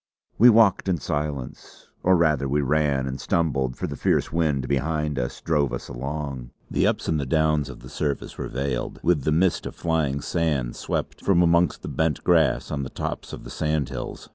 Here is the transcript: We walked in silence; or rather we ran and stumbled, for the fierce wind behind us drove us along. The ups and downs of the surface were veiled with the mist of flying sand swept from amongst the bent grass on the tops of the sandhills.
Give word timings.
We 0.39 0.49
walked 0.49 0.89
in 0.89 0.97
silence; 0.97 1.89
or 2.01 2.15
rather 2.15 2.49
we 2.49 2.61
ran 2.61 3.05
and 3.05 3.21
stumbled, 3.21 3.75
for 3.75 3.85
the 3.85 3.95
fierce 3.95 4.33
wind 4.33 4.67
behind 4.67 5.19
us 5.19 5.41
drove 5.41 5.71
us 5.71 5.89
along. 5.89 6.49
The 6.71 6.87
ups 6.87 7.07
and 7.07 7.23
downs 7.29 7.69
of 7.69 7.81
the 7.81 7.87
surface 7.89 8.35
were 8.35 8.47
veiled 8.49 8.99
with 9.03 9.25
the 9.25 9.31
mist 9.31 9.67
of 9.67 9.75
flying 9.75 10.19
sand 10.19 10.75
swept 10.75 11.23
from 11.23 11.43
amongst 11.43 11.83
the 11.83 11.87
bent 11.87 12.23
grass 12.23 12.71
on 12.71 12.81
the 12.81 12.89
tops 12.89 13.31
of 13.31 13.43
the 13.43 13.51
sandhills. 13.51 14.27